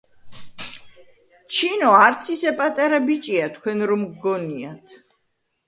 ჩინო 1.57 1.91
არც 1.99 2.31
ისე 2.37 2.55
პატარა 2.63 3.01
ბიჭია, 3.11 3.53
თქვენ 3.59 3.87
რომ 3.93 4.09
გგონიათ. 4.17 5.01